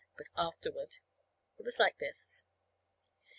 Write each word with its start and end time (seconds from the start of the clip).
But 0.17 0.29
afterward. 0.35 0.97
It 1.59 1.63
was 1.63 1.77
like 1.77 1.99
this. 1.99 2.43